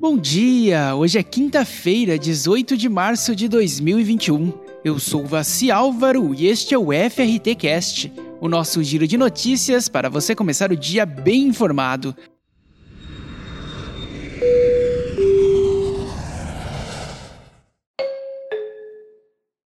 Bom 0.00 0.16
dia! 0.16 0.94
Hoje 0.96 1.18
é 1.18 1.22
quinta-feira, 1.22 2.18
18 2.18 2.74
de 2.74 2.88
março 2.88 3.36
de 3.36 3.46
2021. 3.46 4.50
Eu 4.82 4.98
sou 4.98 5.26
Vassi 5.26 5.70
Álvaro 5.70 6.34
e 6.34 6.46
este 6.46 6.72
é 6.72 6.78
o 6.78 6.86
FRT 6.86 7.54
Cast, 7.54 8.10
o 8.40 8.48
nosso 8.48 8.82
giro 8.82 9.06
de 9.06 9.18
notícias 9.18 9.90
para 9.90 10.08
você 10.08 10.34
começar 10.34 10.72
o 10.72 10.76
dia 10.76 11.04
bem 11.04 11.42
informado. 11.42 12.16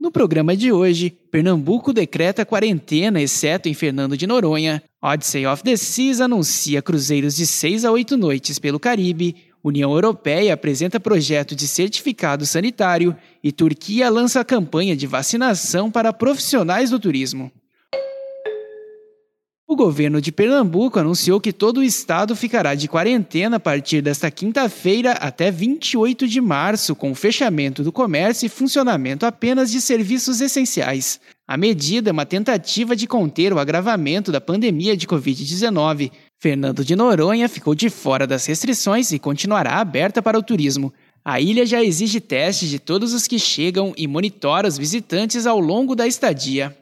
No 0.00 0.12
programa 0.12 0.56
de 0.56 0.70
hoje, 0.70 1.10
Pernambuco 1.32 1.92
decreta 1.92 2.46
quarentena, 2.46 3.20
exceto 3.20 3.68
em 3.68 3.74
Fernando 3.74 4.16
de 4.16 4.28
Noronha. 4.28 4.84
Odyssey 5.02 5.44
of 5.46 5.64
the 5.64 5.76
Seas 5.76 6.20
anuncia 6.20 6.80
cruzeiros 6.80 7.34
de 7.34 7.44
6 7.44 7.84
a 7.84 7.90
8 7.90 8.16
noites 8.16 8.60
pelo 8.60 8.78
Caribe. 8.78 9.51
União 9.62 9.92
Europeia 9.92 10.54
apresenta 10.54 10.98
projeto 10.98 11.54
de 11.54 11.68
certificado 11.68 12.44
sanitário 12.44 13.16
e 13.42 13.52
Turquia 13.52 14.10
lança 14.10 14.44
campanha 14.44 14.96
de 14.96 15.06
vacinação 15.06 15.90
para 15.90 16.12
profissionais 16.12 16.90
do 16.90 16.98
turismo. 16.98 17.50
O 19.72 19.76
governo 19.76 20.20
de 20.20 20.30
Pernambuco 20.30 20.98
anunciou 20.98 21.40
que 21.40 21.50
todo 21.50 21.78
o 21.78 21.82
estado 21.82 22.36
ficará 22.36 22.74
de 22.74 22.88
quarentena 22.88 23.56
a 23.56 23.60
partir 23.60 24.02
desta 24.02 24.30
quinta-feira 24.30 25.12
até 25.12 25.50
28 25.50 26.28
de 26.28 26.42
março, 26.42 26.94
com 26.94 27.14
fechamento 27.14 27.82
do 27.82 27.90
comércio 27.90 28.44
e 28.44 28.50
funcionamento 28.50 29.24
apenas 29.24 29.70
de 29.70 29.80
serviços 29.80 30.42
essenciais. 30.42 31.18
A 31.48 31.56
medida 31.56 32.10
é 32.10 32.12
uma 32.12 32.26
tentativa 32.26 32.94
de 32.94 33.06
conter 33.06 33.52
o 33.52 33.58
agravamento 33.58 34.30
da 34.30 34.42
pandemia 34.42 34.94
de 34.94 35.06
Covid-19. 35.06 36.10
Fernando 36.42 36.84
de 36.84 36.96
Noronha 36.96 37.48
ficou 37.48 37.72
de 37.72 37.88
fora 37.88 38.26
das 38.26 38.44
restrições 38.46 39.12
e 39.12 39.18
continuará 39.20 39.76
aberta 39.76 40.20
para 40.20 40.36
o 40.36 40.42
turismo. 40.42 40.92
A 41.24 41.40
ilha 41.40 41.64
já 41.64 41.80
exige 41.80 42.20
testes 42.20 42.68
de 42.68 42.80
todos 42.80 43.14
os 43.14 43.28
que 43.28 43.38
chegam 43.38 43.94
e 43.96 44.08
monitora 44.08 44.66
os 44.66 44.76
visitantes 44.76 45.46
ao 45.46 45.60
longo 45.60 45.94
da 45.94 46.04
estadia. 46.04 46.76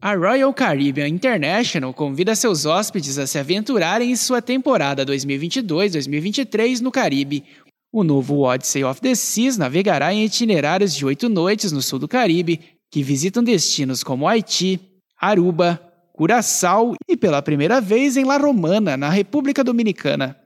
A 0.00 0.14
Royal 0.14 0.50
Caribbean 0.54 1.08
International 1.08 1.92
convida 1.92 2.34
seus 2.34 2.64
hóspedes 2.64 3.18
a 3.18 3.26
se 3.26 3.38
aventurarem 3.38 4.10
em 4.10 4.16
sua 4.16 4.40
temporada 4.40 5.04
2022-2023 5.04 6.80
no 6.80 6.90
Caribe. 6.90 7.44
O 7.92 8.02
novo 8.02 8.40
Odyssey 8.40 8.82
of 8.82 8.98
the 9.02 9.14
Seas 9.14 9.58
navegará 9.58 10.14
em 10.14 10.24
itinerários 10.24 10.94
de 10.94 11.04
oito 11.04 11.28
noites 11.28 11.70
no 11.70 11.82
sul 11.82 11.98
do 11.98 12.08
Caribe, 12.08 12.60
que 12.90 13.02
visitam 13.02 13.44
destinos 13.44 14.02
como 14.02 14.26
Haiti, 14.26 14.80
Aruba, 15.20 15.91
Curaçao 16.12 16.94
e 17.08 17.16
pela 17.16 17.40
primeira 17.40 17.80
vez 17.80 18.16
em 18.16 18.24
La 18.24 18.36
Romana, 18.36 18.96
na 18.96 19.08
República 19.08 19.64
Dominicana. 19.64 20.36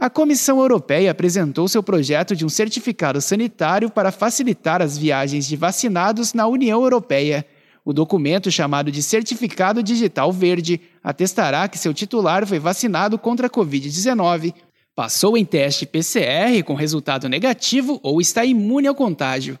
A 0.00 0.08
Comissão 0.08 0.60
Europeia 0.60 1.10
apresentou 1.10 1.66
seu 1.66 1.82
projeto 1.82 2.36
de 2.36 2.46
um 2.46 2.48
certificado 2.48 3.20
sanitário 3.20 3.90
para 3.90 4.12
facilitar 4.12 4.80
as 4.80 4.96
viagens 4.96 5.44
de 5.44 5.56
vacinados 5.56 6.32
na 6.32 6.46
União 6.46 6.84
Europeia. 6.84 7.44
O 7.84 7.92
documento, 7.92 8.48
chamado 8.48 8.92
de 8.92 9.02
Certificado 9.02 9.82
Digital 9.82 10.32
Verde, 10.32 10.80
atestará 11.02 11.66
que 11.66 11.78
seu 11.78 11.92
titular 11.92 12.46
foi 12.46 12.60
vacinado 12.60 13.18
contra 13.18 13.48
a 13.48 13.50
Covid-19, 13.50 14.54
passou 14.94 15.36
em 15.36 15.44
teste 15.44 15.84
PCR 15.84 16.62
com 16.64 16.74
resultado 16.74 17.28
negativo 17.28 17.98
ou 18.00 18.20
está 18.20 18.44
imune 18.44 18.86
ao 18.86 18.94
contágio. 18.94 19.58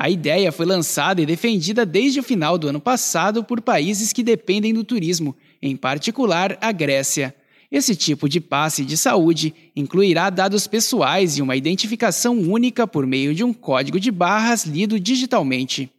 A 0.00 0.08
ideia 0.08 0.52
foi 0.52 0.64
lançada 0.64 1.20
e 1.20 1.26
defendida 1.26 1.84
desde 1.84 2.20
o 2.20 2.22
final 2.22 2.56
do 2.56 2.68
ano 2.68 2.78
passado 2.78 3.42
por 3.42 3.60
países 3.60 4.12
que 4.12 4.22
dependem 4.22 4.72
do 4.72 4.84
turismo, 4.84 5.36
em 5.60 5.74
particular 5.74 6.56
a 6.60 6.70
Grécia. 6.70 7.34
Esse 7.68 7.96
tipo 7.96 8.28
de 8.28 8.40
passe 8.40 8.84
de 8.84 8.96
saúde 8.96 9.52
incluirá 9.74 10.30
dados 10.30 10.68
pessoais 10.68 11.36
e 11.36 11.42
uma 11.42 11.56
identificação 11.56 12.38
única 12.38 12.86
por 12.86 13.04
meio 13.04 13.34
de 13.34 13.42
um 13.42 13.52
código 13.52 13.98
de 13.98 14.12
barras 14.12 14.64
lido 14.64 15.00
digitalmente. 15.00 15.90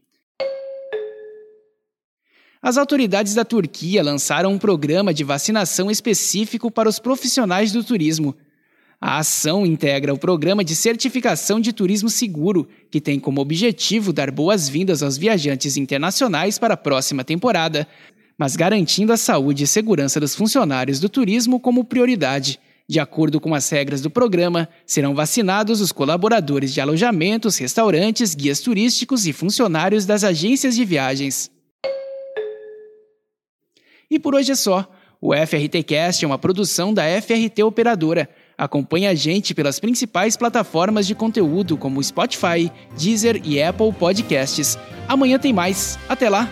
As 2.62 2.78
autoridades 2.78 3.34
da 3.34 3.44
Turquia 3.44 4.01
lançaram 4.01 4.53
um 4.53 4.57
programa 4.57 5.13
de 5.13 5.25
vacinação 5.25 5.91
específico 5.91 6.72
para 6.72 6.88
os 6.88 7.00
profissionais 7.00 7.74
do 7.74 7.84
turismo. 7.84 8.34
A 9.02 9.20
ação 9.20 9.66
integra 9.66 10.14
o 10.14 10.18
Programa 10.18 10.62
de 10.62 10.76
Certificação 10.76 11.62
de 11.62 11.72
Turismo 11.72 12.10
Seguro, 12.10 12.68
que 12.92 13.00
tem 13.00 13.18
como 13.18 13.40
objetivo 13.40 14.12
dar 14.12 14.30
boas-vindas 14.30 15.02
aos 15.02 15.18
viajantes 15.18 15.78
internacionais 15.78 16.60
para 16.60 16.74
a 16.74 16.78
próxima 16.78 17.24
temporada, 17.24 17.88
mas 18.38 18.58
garantindo 18.58 19.14
a 19.14 19.18
saúde 19.18 19.64
e 19.64 19.68
segurança 19.68 20.20
dos 20.20 20.36
funcionários 20.36 21.00
do 21.00 21.08
turismo 21.08 21.62
como 21.62 21.86
prioridade. 21.86 22.60
De 22.90 23.00
acordo 23.00 23.40
com 23.40 23.56
as 23.56 23.70
regras 23.70 24.02
do 24.02 24.10
programa, 24.10 24.68
serão 24.86 25.16
vacinados 25.16 25.80
os 25.80 25.94
colaboradores 25.94 26.74
de 26.74 26.81
alojamentos, 26.81 27.58
restaurantes, 27.58 28.36
guias 28.36 28.60
turísticos 28.60 29.26
e 29.26 29.31
funcionários 29.31 30.06
das 30.06 30.26
agências 30.26 30.76
de 30.76 30.84
viagens. 30.84 31.50
E 34.12 34.20
por 34.20 34.36
hoje 34.36 34.52
é 34.52 34.56
só. 34.56 34.92
O 35.22 35.34
FRTcast 35.36 36.24
é 36.24 36.28
uma 36.28 36.38
produção 36.38 36.94
da 36.94 37.04
FRT 37.22 37.62
Operadora. 37.64 38.30
Acompanhe 38.59 39.08
a 39.08 39.16
gente 39.16 39.56
pelas 39.56 39.80
principais 39.80 40.36
plataformas 40.36 41.08
de 41.08 41.16
conteúdo 41.16 41.78
como 41.78 42.03
Spotify, 42.03 42.70
Deezer 42.97 43.42
e 43.46 43.64
Apple 43.64 43.94
Podcasts. 43.94 44.78
Amanhã 45.08 45.40
tem 45.40 45.53
mais. 45.53 45.97
Até 46.09 46.30
lá! 46.30 46.46